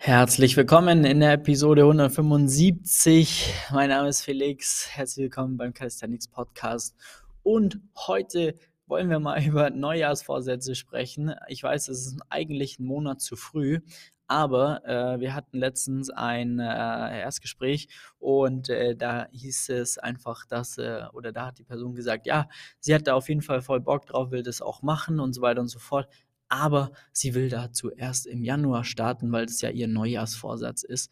[0.00, 3.52] Herzlich willkommen in der Episode 175.
[3.72, 4.88] Mein Name ist Felix.
[4.92, 6.94] Herzlich willkommen beim Calisthenics Podcast.
[7.42, 8.54] Und heute
[8.86, 11.34] wollen wir mal über Neujahrsvorsätze sprechen.
[11.48, 13.80] Ich weiß, es ist eigentlich ein Monat zu früh,
[14.28, 17.88] aber äh, wir hatten letztens ein äh, Erstgespräch
[18.20, 22.48] und äh, da hieß es einfach, dass, äh, oder da hat die Person gesagt, ja,
[22.78, 25.42] sie hat da auf jeden Fall voll Bock drauf, will das auch machen und so
[25.42, 26.08] weiter und so fort
[26.48, 31.10] aber sie will dazu erst im Januar starten, weil das ja ihr Neujahrsvorsatz ist.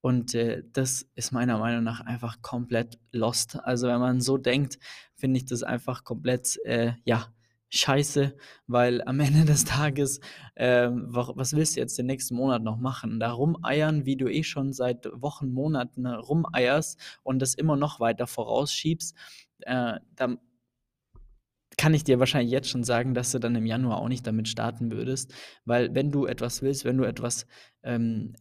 [0.00, 3.58] Und äh, das ist meiner Meinung nach einfach komplett lost.
[3.64, 4.78] Also wenn man so denkt,
[5.14, 7.32] finde ich das einfach komplett, äh, ja,
[7.70, 10.20] scheiße, weil am Ende des Tages,
[10.54, 13.18] äh, was willst du jetzt den nächsten Monat noch machen?
[13.18, 18.26] Da rumeiern, wie du eh schon seit Wochen, Monaten rumeierst und das immer noch weiter
[18.26, 19.16] vorausschiebst,
[19.60, 20.36] äh, da
[21.84, 24.48] kann ich dir wahrscheinlich jetzt schon sagen, dass du dann im Januar auch nicht damit
[24.48, 25.34] starten würdest,
[25.66, 27.46] weil wenn du etwas willst, wenn du etwas
[27.82, 28.32] ähm,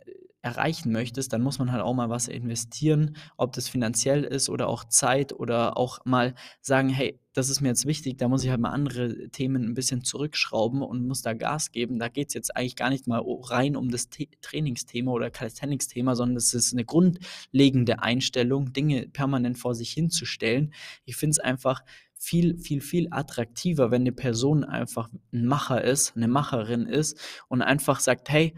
[0.41, 4.69] erreichen möchtest, dann muss man halt auch mal was investieren, ob das finanziell ist oder
[4.69, 8.49] auch Zeit oder auch mal sagen, hey, das ist mir jetzt wichtig, da muss ich
[8.49, 11.99] halt mal andere Themen ein bisschen zurückschrauben und muss da Gas geben.
[11.99, 14.07] Da geht es jetzt eigentlich gar nicht mal rein um das
[14.41, 20.73] Trainingsthema oder Calisthenics-Thema, sondern es ist eine grundlegende Einstellung, Dinge permanent vor sich hinzustellen.
[21.03, 21.83] Ich finde es einfach
[22.23, 27.61] viel, viel, viel attraktiver, wenn eine Person einfach ein Macher ist, eine Macherin ist und
[27.61, 28.53] einfach sagt, hey,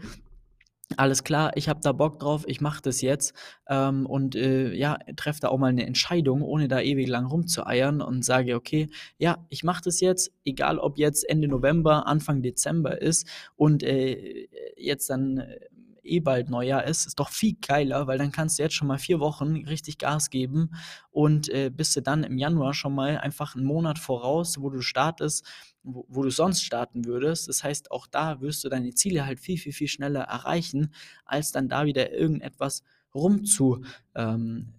[0.96, 3.34] alles klar, ich habe da Bock drauf, ich mache das jetzt
[3.68, 8.00] ähm, und äh, ja, treffe da auch mal eine Entscheidung, ohne da ewig lang rumzueiern
[8.00, 13.02] und sage, okay, ja, ich mache das jetzt, egal ob jetzt Ende November, Anfang Dezember
[13.02, 15.58] ist und äh, jetzt dann äh,
[16.06, 18.98] eh bald Neujahr ist, ist doch viel geiler, weil dann kannst du jetzt schon mal
[18.98, 20.70] vier Wochen richtig Gas geben
[21.10, 24.80] und äh, bist du dann im Januar schon mal einfach einen Monat voraus, wo du
[24.80, 25.44] startest,
[25.82, 27.48] wo, wo, du sonst starten würdest.
[27.48, 30.92] Das heißt, auch da wirst du deine Ziele halt viel, viel, viel schneller erreichen,
[31.24, 32.82] als dann da wieder irgendetwas
[33.14, 34.74] rumzu, ähm,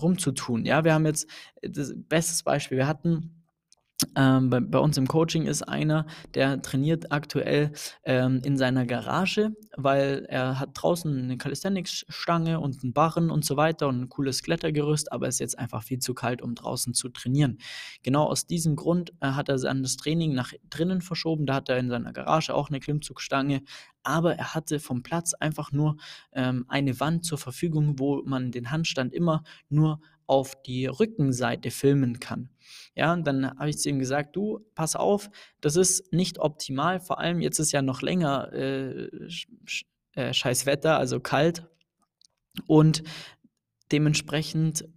[0.00, 0.64] rumzutun.
[0.64, 1.28] Ja, wir haben jetzt
[1.62, 2.78] das bestes Beispiel.
[2.78, 3.41] Wir hatten
[4.16, 7.72] ähm, bei, bei, uns im Coaching ist einer, der trainiert aktuell
[8.04, 13.56] ähm, in seiner Garage, weil er hat draußen eine Calisthenics-Stange und einen Barren und so
[13.56, 16.94] weiter und ein cooles Klettergerüst, aber es ist jetzt einfach viel zu kalt, um draußen
[16.94, 17.58] zu trainieren.
[18.02, 21.46] Genau aus diesem Grund äh, hat er dann das Training nach drinnen verschoben.
[21.46, 23.62] Da hat er in seiner Garage auch eine Klimmzugstange,
[24.02, 25.96] aber er hatte vom Platz einfach nur
[26.32, 30.00] ähm, eine Wand zur Verfügung, wo man den Handstand immer nur
[30.32, 32.48] auf die Rückenseite filmen kann.
[32.94, 35.28] Ja, und dann habe ich zu ihm gesagt, du, pass auf,
[35.60, 39.08] das ist nicht optimal, vor allem jetzt ist ja noch länger äh,
[40.14, 41.66] äh, scheiß Wetter, also kalt
[42.66, 43.02] und
[43.92, 44.88] dementsprechend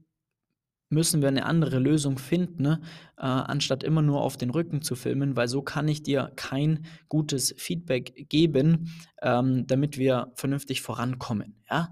[0.90, 2.82] müssen wir eine andere Lösung finden, ne?
[3.18, 6.86] äh, anstatt immer nur auf den Rücken zu filmen, weil so kann ich dir kein
[7.10, 11.62] gutes Feedback geben, ähm, damit wir vernünftig vorankommen.
[11.70, 11.92] Ja?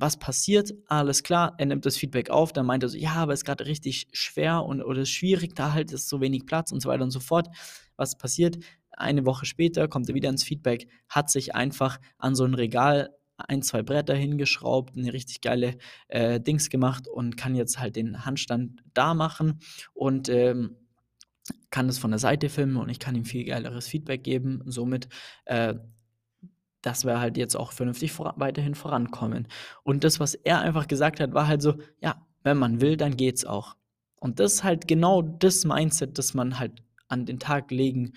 [0.00, 0.72] Was passiert?
[0.86, 3.44] Alles klar, er nimmt das Feedback auf, dann meint er so, ja, aber es ist
[3.44, 7.04] gerade richtig schwer und oder schwierig, da halt ist so wenig Platz und so weiter
[7.04, 7.48] und so fort.
[7.96, 8.58] Was passiert?
[8.90, 13.10] Eine Woche später kommt er wieder ins Feedback, hat sich einfach an so ein Regal
[13.48, 15.76] ein, zwei Bretter hingeschraubt, eine richtig geile
[16.08, 19.60] äh, Dings gemacht und kann jetzt halt den Handstand da machen
[19.94, 20.76] und ähm,
[21.70, 24.62] kann das von der Seite filmen und ich kann ihm viel geileres Feedback geben.
[24.66, 25.08] Somit
[25.46, 25.74] äh,
[26.82, 29.48] dass wir halt jetzt auch vernünftig vor weiterhin vorankommen.
[29.82, 33.16] Und das, was er einfach gesagt hat, war halt so, ja, wenn man will, dann
[33.16, 33.76] geht's auch.
[34.20, 38.12] Und das ist halt genau das Mindset, das man halt an den Tag legen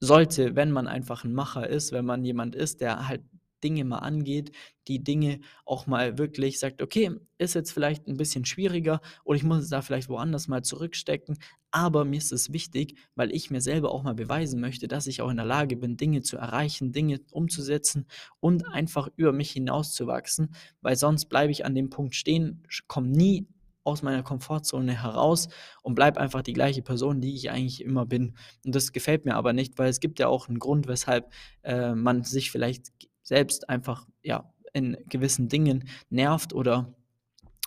[0.00, 3.22] sollte, wenn man einfach ein Macher ist, wenn man jemand ist, der halt
[3.64, 4.52] Dinge mal angeht,
[4.86, 9.42] die Dinge auch mal wirklich sagt, okay, ist jetzt vielleicht ein bisschen schwieriger oder ich
[9.42, 11.38] muss es da vielleicht woanders mal zurückstecken,
[11.70, 15.22] aber mir ist es wichtig, weil ich mir selber auch mal beweisen möchte, dass ich
[15.22, 18.06] auch in der Lage bin, Dinge zu erreichen, Dinge umzusetzen
[18.38, 23.48] und einfach über mich hinauszuwachsen, weil sonst bleibe ich an dem Punkt stehen, komme nie
[23.84, 25.48] aus meiner Komfortzone heraus
[25.82, 28.34] und bleibe einfach die gleiche Person, die ich eigentlich immer bin.
[28.64, 31.30] Und das gefällt mir aber nicht, weil es gibt ja auch einen Grund, weshalb
[31.62, 32.92] äh, man sich vielleicht
[33.24, 36.94] selbst einfach ja in gewissen Dingen nervt oder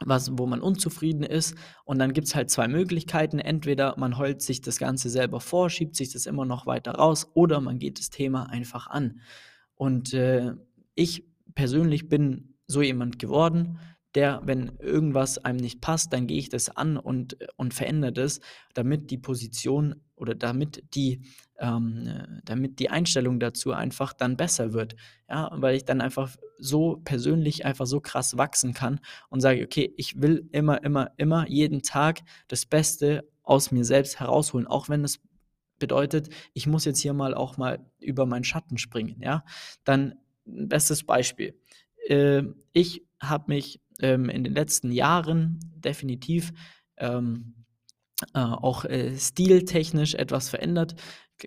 [0.06, 1.56] was, wo man unzufrieden ist.
[1.84, 3.40] Und dann gibt es halt zwei Möglichkeiten.
[3.40, 7.28] Entweder man heult sich das Ganze selber vor, schiebt sich das immer noch weiter raus,
[7.34, 9.22] oder man geht das Thema einfach an.
[9.76, 10.54] Und äh,
[10.94, 11.26] ich
[11.56, 13.80] persönlich bin so jemand geworden,
[14.16, 18.40] der, wenn irgendwas einem nicht passt, dann gehe ich das an und, und verändere das,
[18.74, 21.22] damit die Position oder damit die,
[21.60, 24.96] ähm, damit die Einstellung dazu einfach dann besser wird.
[25.30, 29.00] Ja, weil ich dann einfach so persönlich einfach so krass wachsen kann
[29.30, 34.20] und sage, okay, ich will immer, immer, immer jeden Tag das Beste aus mir selbst
[34.20, 35.22] herausholen, auch wenn es
[35.80, 39.46] bedeutet, ich muss jetzt hier mal auch mal über meinen Schatten springen, ja,
[39.84, 40.16] dann
[40.46, 41.60] bestes Beispiel.
[42.08, 42.44] Äh,
[42.74, 46.52] ich habe mich ähm, in den letzten Jahren definitiv
[46.98, 47.54] ähm,
[48.34, 50.96] äh, auch äh, stiltechnisch etwas verändert,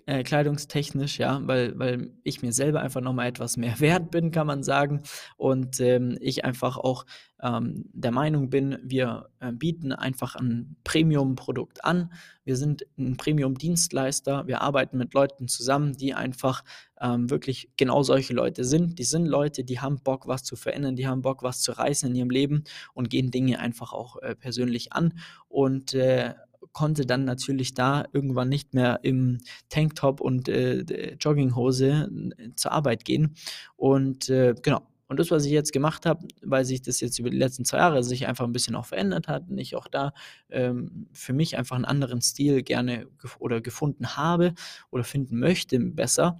[0.05, 4.47] äh, kleidungstechnisch, ja, weil, weil ich mir selber einfach nochmal etwas mehr wert bin, kann
[4.47, 5.01] man sagen.
[5.35, 7.05] Und ähm, ich einfach auch
[7.41, 12.13] ähm, der Meinung bin, wir äh, bieten einfach ein Premium-Produkt an.
[12.45, 14.47] Wir sind ein Premium-Dienstleister.
[14.47, 16.63] Wir arbeiten mit Leuten zusammen, die einfach
[17.01, 18.97] ähm, wirklich genau solche Leute sind.
[18.97, 22.09] Die sind Leute, die haben Bock, was zu verändern, die haben Bock, was zu reißen
[22.09, 22.63] in ihrem Leben
[22.93, 25.19] und gehen Dinge einfach auch äh, persönlich an.
[25.49, 26.33] Und äh,
[26.73, 29.39] konnte dann natürlich da irgendwann nicht mehr im
[29.69, 33.35] Tanktop und äh, Jogginghose äh, zur Arbeit gehen.
[33.75, 34.81] Und äh, genau.
[35.07, 37.79] Und das, was ich jetzt gemacht habe, weil sich das jetzt über die letzten zwei
[37.79, 40.13] Jahre sich einfach ein bisschen auch verändert hat und ich auch da
[40.49, 44.53] ähm, für mich einfach einen anderen Stil gerne gef oder gefunden habe
[44.89, 46.39] oder finden möchte besser,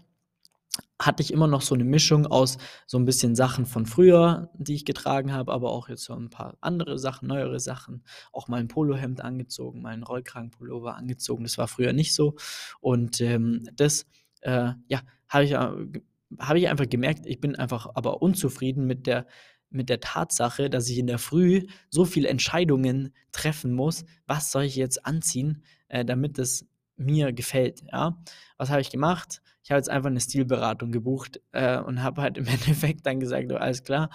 [0.99, 2.57] hatte ich immer noch so eine Mischung aus
[2.87, 6.29] so ein bisschen Sachen von früher, die ich getragen habe, aber auch jetzt so ein
[6.29, 8.03] paar andere Sachen, neuere Sachen.
[8.31, 11.43] Auch mal ein Polohemd angezogen, mal 'n Rollkragenpullover angezogen.
[11.43, 12.35] Das war früher nicht so.
[12.81, 14.05] Und, ähm, das,
[14.41, 15.69] äh, ja, habe ich, äh,
[16.39, 19.27] habe ich einfach gemerkt, ich bin einfach aber unzufrieden mit der
[19.73, 24.63] mit der Tatsache, dass ich in der Früh so viele Entscheidungen treffen muss: „Was soll
[24.63, 26.67] ich jetzt anziehen, äh, damit es
[27.01, 28.17] mir gefällt?“ Ja?
[28.57, 29.41] Was habe ich gemacht?
[29.63, 33.49] Ich habe jetzt einfach eine Stilberatung gebucht, äh, und habe halt im Endeffekt dann gesagt:
[33.51, 34.09] „Du, alles klar,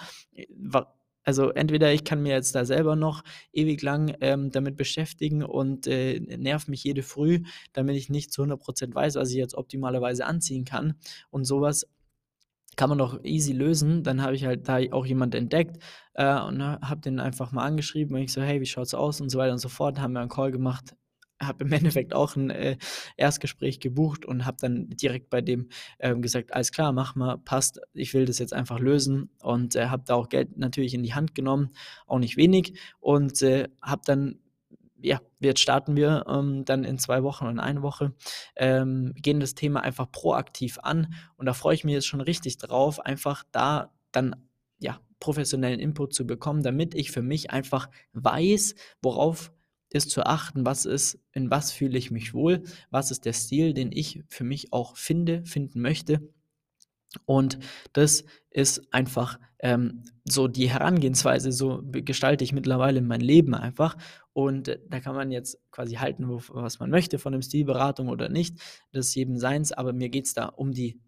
[0.55, 0.93] wa
[1.23, 5.85] also entweder ich kann mir jetzt da selber noch ewig lang, ähm, damit beschäftigen und,
[5.85, 7.41] äh, nerve mich jede Früh,
[7.73, 10.93] damit ich nicht zu 100% weiß, was ich jetzt optimalerweise anziehen kann.
[11.29, 11.85] Und sowas
[12.77, 14.03] kann man doch easy lösen.
[14.03, 15.83] Dann habe ich halt da auch jemand entdeckt,
[16.13, 19.29] äh, und habe den einfach mal angeschrieben und ich so: „Hey, wie schaut's aus?“ und
[19.29, 19.99] so weiter und so fort.
[19.99, 20.95] Haben wir einen Call gemacht
[21.41, 22.77] habe im Endeffekt auch ein äh,
[23.17, 25.69] Erstgespräch gebucht und habe dann direkt bei dem,
[25.99, 27.79] ähm, gesagt: „Alles klar, mach mal, passt.
[27.93, 31.13] Ich will das jetzt einfach lösen.“ Und, äh, habe da auch Geld natürlich in die
[31.13, 31.71] Hand genommen,
[32.07, 34.39] auch nicht wenig und, äh, habe dann
[34.99, 38.13] ja, jetzt starten wir, ähm, dann in zwei Wochen und in eine Woche,
[38.55, 42.57] ähm, gehen das Thema einfach proaktiv an und da freue ich mich jetzt schon richtig
[42.57, 44.35] drauf, einfach da dann,
[44.79, 49.51] ja, professionellen Input zu bekommen, damit ich für mich einfach weiß, worauf
[49.89, 53.73] ist zu achten, was ist, in was fühle ich mich wohl, was ist der Stil,
[53.73, 56.21] den ich für mich auch finde, finden möchte.
[57.25, 57.59] Und
[57.93, 63.97] das ist einfach ähm, so die Herangehensweise, so gestalte ich mittlerweile mein Leben einfach.
[64.33, 68.59] Und da kann man jetzt quasi halten, was man möchte von dem Stilberatung oder nicht,
[68.91, 70.99] das ist jedem seins, aber mir geht es da um die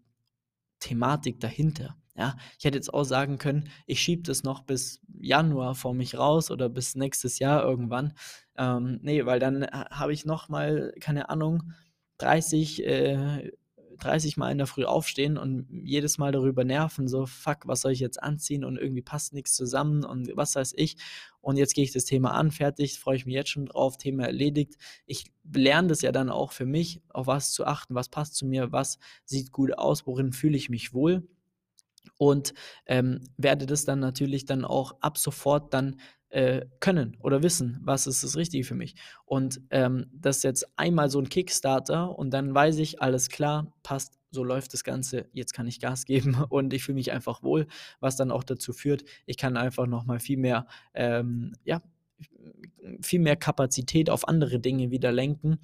[0.80, 1.96] Thematik dahinter.
[2.16, 6.18] Ja, ich hätte jetzt auch sagen können, ich schiebe das noch bis Januar vor mich
[6.18, 8.12] raus oder bis nächstes Jahr irgendwann.
[8.58, 11.72] Ähm, ne, weil dann habe ich noch mal, keine Ahnung,
[12.18, 13.52] 30, äh,
[14.00, 17.92] 30 Mal in der Früh aufstehen und jedes Mal darüber nerven, so: „Fuck, was soll
[17.92, 20.96] ich jetzt anziehen?“ und irgendwie passt nichts zusammen und was weiß ich.
[21.40, 24.24] Und jetzt gehe ich das Thema an, fertig, freue ich mich jetzt schon drauf, Thema
[24.24, 24.76] erledigt.
[25.06, 28.46] Ich lerne das ja dann auch für mich, auf was zu achten, was passt zu
[28.46, 31.26] mir, was sieht gut aus, worin fühle ich mich wohl
[32.18, 32.54] und,
[32.86, 36.00] ähm, werde das dann natürlich dann auch ab sofort dann,
[36.30, 38.94] äh, können oder wissen, was ist das Richtige für mich.
[39.24, 43.72] Und, ähm, das ist jetzt einmal so ein Kickstarter und dann weiß ich, alles klar,
[43.82, 47.42] passt, so läuft das Ganze, jetzt kann ich Gas geben und ich fühle mich einfach
[47.42, 47.66] wohl,
[48.00, 51.82] was dann auch dazu führt, ich kann einfach noch mal viel mehr, ähm, ja,
[53.02, 55.58] viel mehr Kapazität auf andere Dinge wieder lenken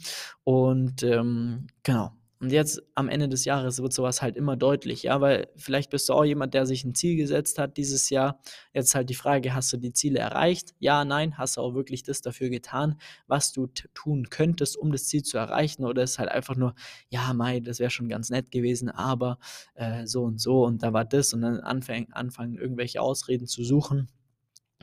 [0.45, 2.12] und, ähm, genau.
[2.38, 6.09] Und jetzt am Ende des Jahres wird sowas halt immer deutlich, ja, weil vielleicht bist
[6.09, 8.40] du auch jemand, der sich ein Ziel gesetzt hat dieses Jahr.
[8.75, 10.75] Jetzt halt die Frage, hast du die Ziele erreicht?
[10.78, 15.07] Ja, nein, hast du auch wirklich das dafür getan, was du tun könntest, um das
[15.07, 15.85] Ziel zu erreichen?
[15.87, 16.75] Oder ist halt einfach nur,
[17.09, 19.38] ja, Mai, das wäre schon ganz nett gewesen, aber
[19.75, 23.64] äh, so und so und da war das und dann anfangen, anfangen irgendwelche Ausreden zu
[23.64, 24.09] suchen.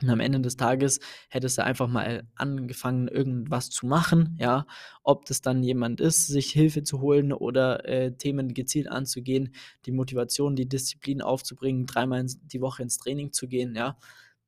[0.02, 0.98] Und am Ende des Tages
[1.28, 4.66] hättest du einfach mal angefangen, irgendwas zu machen, ja.
[5.04, 9.54] Ob das dann jemand ist, sich Hilfe zu holen oder äh, Themen gezielt anzugehen,
[9.86, 13.96] die Motivation, die Disziplin aufzubringen, dreimal die Woche ins Training zu gehen, ja,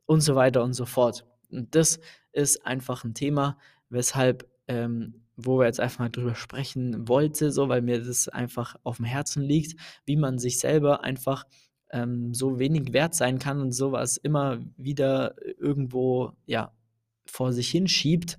[0.06, 1.24] und so weiter und so fort.
[1.50, 2.00] Und das
[2.32, 7.68] ist einfach ein Thema, weshalb, ähm, wo wir jetzt einfach mal drüber sprechen wollte, so,
[7.68, 11.44] weil mir das einfach auf dem Herzen liegt, wie man sich selber einfach
[11.90, 16.72] ähm, so wenig wert sein kann und sowas immer wieder irgendwo, ja,
[17.26, 18.38] vor sich hinschiebt,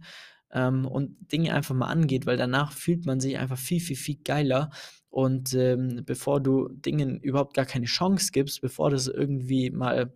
[0.52, 4.18] ähm, und Dinge einfach mal angeht, weil danach fühlt man sich einfach viel, viel, viel
[4.24, 4.70] geiler.
[5.10, 10.14] Und, ähm, bevor du Dingen überhaupt gar keine Chance gibst, bevor das irgendwie mal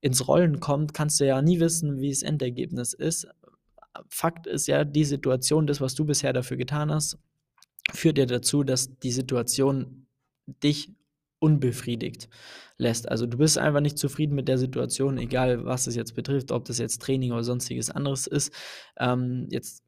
[0.00, 3.26] ins Rollen kommt, kannst du ja nie wissen, wie das Endergebnis ist.
[4.08, 7.18] Fakt ist ja, die Situation, das, was du bisher dafür getan hast,
[7.92, 10.06] führt ja dazu, dass die Situation
[10.62, 10.94] dich
[11.40, 12.28] unbefriedigt
[12.76, 13.08] lässt.
[13.08, 16.64] Also du bist einfach nicht zufrieden mit der Situation, egal was es jetzt betrifft, ob
[16.64, 18.52] das jetzt Training oder sonstiges anderes ist.
[18.98, 19.82] Ähm, jetzt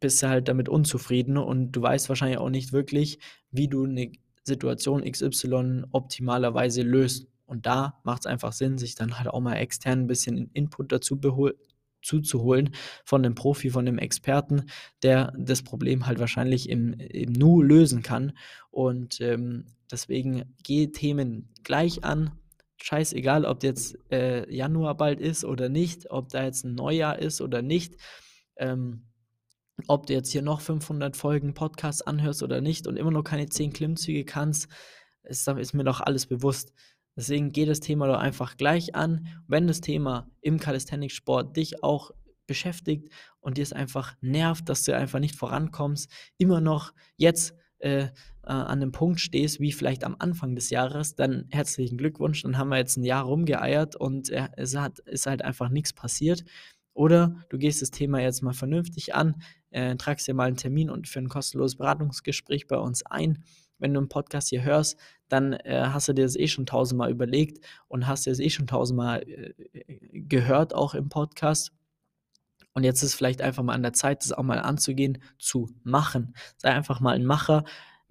[0.00, 3.18] bist du halt damit unzufrieden und du weißt wahrscheinlich auch nicht wirklich,
[3.50, 7.28] wie du eine Situation XY optimalerweise löst.
[7.46, 10.92] Und da macht es einfach Sinn, sich dann halt auch mal extern ein bisschen Input
[10.92, 11.16] dazu
[12.04, 14.66] zuzuholen von einem Profi, von einem Experten,
[15.02, 18.32] der das Problem halt wahrscheinlich im, im Nu lösen kann.
[18.70, 22.32] Und ähm, deswegen geh Themen gleich an.
[22.76, 27.40] Scheißegal, ob jetzt äh, Januar bald ist oder nicht, ob da jetzt ein Neujahr ist
[27.40, 27.96] oder nicht.
[28.56, 29.04] Ähm,
[29.88, 33.48] ob du jetzt hier noch 500 Folgen Podcast anhörst oder nicht und immer noch keine
[33.48, 34.68] 10 Klimmzüge kannst,
[35.24, 36.72] ist, ist mir doch alles bewusst.
[37.16, 39.26] Deswegen geh das Thema doch einfach gleich an.
[39.46, 42.10] Wenn das Thema im Calisthenics-Sport dich auch
[42.46, 48.08] beschäftigt und dir es einfach nervt, dass du einfach nicht vorankommst, immer noch jetzt äh,
[48.46, 52.42] äh, an einem Punkt stehst, wie vielleicht am Anfang des Jahres, dann herzlichen Glückwunsch.
[52.42, 55.92] Dann haben wir jetzt ein Jahr rumgeeiert und äh, es hat, ist halt einfach nichts
[55.92, 56.44] passiert.
[56.94, 60.88] Oder du gehst das Thema jetzt mal vernünftig an, äh, tragst dir mal einen Termin
[60.88, 63.44] und für ein kostenloses Beratungsgespräch bei uns ein.
[63.78, 64.96] Wenn du einen Podcast hier hörst,
[65.28, 68.50] dann äh, hast du dir das eh schon tausendmal überlegt und hast dir das eh
[68.50, 69.52] schon tausendmal äh,
[70.12, 71.72] gehört, auch im Podcast.
[72.72, 76.34] Und jetzt ist vielleicht einfach mal an der Zeit, das auch mal anzugehen, zu machen.
[76.56, 77.64] Sei einfach mal ein Macher,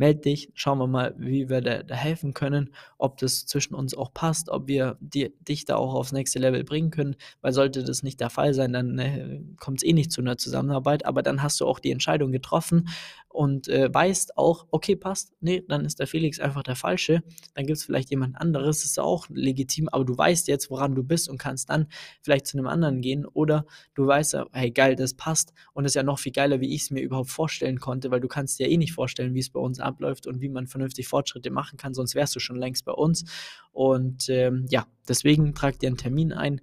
[0.03, 3.95] meld dich, schauen wir mal, wie wir da, da, helfen können, ob das zwischen uns
[3.95, 7.85] auch passt, ob wir die, dich da auch aufs nächste Level bringen können, weil sollte
[7.85, 11.23] das nicht der Fall sein, dann äh, kommt es eh nicht zu einer Zusammenarbeit, aber
[11.23, 12.89] dann hast du auch die Entscheidung getroffen
[13.33, 17.23] und äh, weißt auch, okay, passt, nee, dann ist der Felix einfach der Falsche,
[17.55, 21.03] dann gibt es vielleicht jemand anderes, ist auch legitim, aber du weißt jetzt, woran du
[21.03, 21.87] bist und kannst dann
[22.21, 26.03] vielleicht zu einem anderen gehen oder du weißt, hey, geil, das passt und ist ja
[26.03, 28.73] noch viel geiler, wie ich es mir überhaupt vorstellen konnte, weil du kannst dir ja
[28.73, 31.95] eh nicht vorstellen, wie es bei uns abläuft und wie man vernünftig Fortschritte machen kann,
[31.95, 33.25] sonst wärst du schon längst bei uns.
[33.71, 36.61] Und ähm, ja, deswegen trag dir einen Termin ein,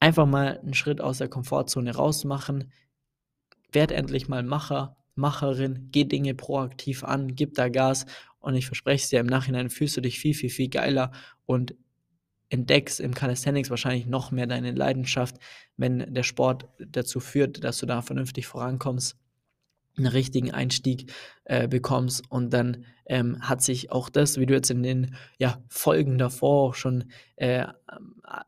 [0.00, 2.72] einfach mal einen Schritt aus der Komfortzone rausmachen,
[3.72, 8.06] werd endlich mal Macher, Macherin, geh Dinge proaktiv an, gib da Gas
[8.40, 11.12] und ich verspreche es dir, im Nachhinein fühlst du dich viel, viel, viel geiler
[11.46, 11.74] und
[12.48, 15.36] entdeckst im Calisthenics wahrscheinlich noch mehr deine Leidenschaft,
[15.76, 19.16] wenn der Sport dazu führt, dass du da vernünftig vorankommst
[19.96, 21.12] einen richtigen Einstieg
[21.44, 25.62] äh, bekommst und dann ähm, hat sich auch das, wie du jetzt in den ja,
[25.68, 27.04] Folgen davor auch schon
[27.36, 27.66] äh,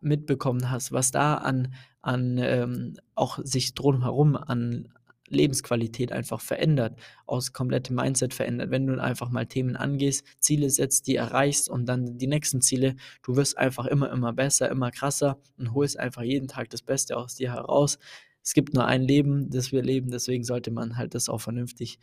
[0.01, 4.89] mitbekommen hast, was da an, an ähm, auch sich drumherum an
[5.29, 8.71] Lebensqualität einfach verändert, aus komplettem Mindset verändert.
[8.71, 12.97] Wenn du einfach mal Themen angehst, Ziele setzt, die erreichst und dann die nächsten Ziele,
[13.23, 17.17] du wirst einfach immer, immer besser, immer krasser und holst einfach jeden Tag das Beste
[17.17, 17.99] aus dir heraus.
[18.43, 21.99] Es gibt nur ein Leben, das wir leben, deswegen sollte man halt das auch vernünftig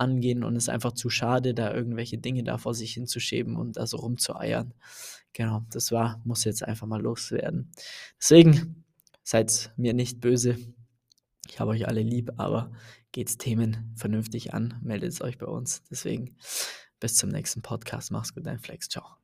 [0.00, 3.76] angehen und es ist einfach zu schade, da irgendwelche Dinge da vor sich hinzuschieben und
[3.76, 4.72] da so rumzueiern.
[5.32, 7.70] Genau, das war, muss jetzt einfach mal loswerden.
[8.18, 8.84] Deswegen
[9.22, 10.56] seid mir nicht böse,
[11.50, 12.70] ich habe euch alle lieb, aber
[13.12, 15.82] geht's Themen vernünftig an, meldet euch bei uns.
[15.90, 16.36] Deswegen
[17.00, 18.10] bis zum nächsten Podcast.
[18.12, 18.88] Mach's gut, dein Flex.
[18.88, 19.19] Ciao.